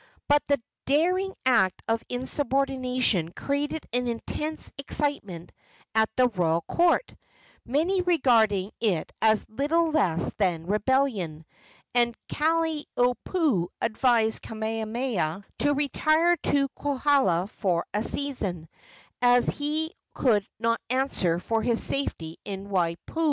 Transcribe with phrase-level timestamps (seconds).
[0.27, 5.51] But the daring act of insubordination created an intense excitement
[5.93, 7.13] at the royal court,
[7.67, 11.45] many regarding it as little less than rebellion,
[11.93, 18.69] and Kalaniopuu advised Kamehameha to retire to Kohala for a season,
[19.21, 23.19] as he could not answer for his safety in Waipio.